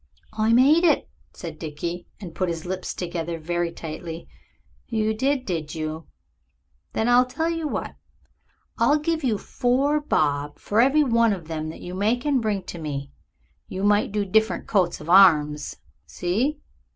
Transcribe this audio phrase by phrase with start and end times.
[0.33, 4.27] "I made it," said Dickie, and put his lips together very tightly.
[4.87, 6.07] "You did did you?
[6.93, 7.93] Then I'll tell you what.
[8.79, 12.79] I'll give you four bob for every one of them you make and bring to
[12.79, 13.11] me.
[13.67, 15.75] You might do different coats of arms
[16.07, 16.61] see?"